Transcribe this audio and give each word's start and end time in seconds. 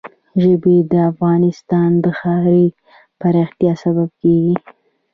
ژبې 0.41 0.75
د 0.91 0.93
افغانستان 1.11 1.89
د 2.03 2.05
ښاري 2.19 2.65
پراختیا 3.21 3.73
سبب 3.83 4.09
کېږي. 4.21 4.55